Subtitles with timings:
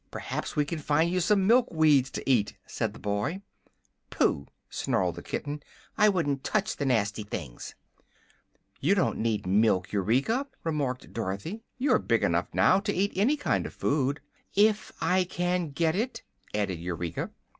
[0.09, 3.39] perhaps we can find you some milk weeds to eat," said the boy.
[4.09, 5.61] "Phoo!" snarled the kitten;
[5.95, 7.75] "I wouldn't touch the nasty things!"
[8.79, 13.37] "You don't need milk, Eureka," remarked Dorothy; "you are big enough now to eat any
[13.37, 14.21] kind of food."
[14.55, 17.29] "If I can get it," added Eureka.